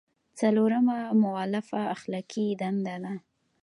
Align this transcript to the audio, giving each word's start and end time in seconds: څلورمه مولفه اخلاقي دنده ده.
څلورمه 0.39 0.97
مولفه 1.21 1.81
اخلاقي 1.95 2.45
دنده 2.61 2.95
ده. 3.03 3.13